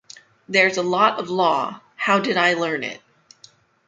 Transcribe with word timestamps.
There's 0.49 0.77
a 0.77 0.81
lot 0.81 1.19
of 1.19 1.29
law! 1.29 1.79
How 1.95 2.17
did 2.17 2.35
I 2.35 2.55
learn 2.55 2.83
it? 2.83 2.99